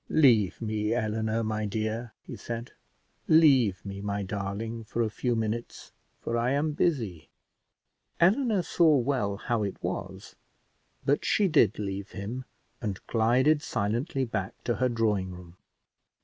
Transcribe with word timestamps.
"Leave 0.09 0.59
me, 0.59 0.95
Eleanor, 0.95 1.43
my 1.43 1.63
dear," 1.63 2.11
he 2.23 2.35
said; 2.35 2.71
"leave 3.27 3.85
me, 3.85 4.01
my 4.01 4.23
darling, 4.23 4.83
for 4.83 5.03
a 5.03 5.11
few 5.11 5.35
minutes, 5.35 5.91
for 6.19 6.35
I 6.39 6.49
am 6.53 6.71
busy." 6.71 7.29
Eleanor 8.19 8.63
saw 8.63 8.97
well 8.97 9.37
how 9.37 9.61
it 9.61 9.77
was, 9.83 10.35
but 11.05 11.23
she 11.23 11.47
did 11.47 11.77
leave 11.77 12.13
him, 12.13 12.45
and 12.81 12.99
glided 13.05 13.61
silently 13.61 14.25
back 14.25 14.55
to 14.63 14.77
her 14.77 14.89
drawing 14.89 15.33
room. 15.33 15.57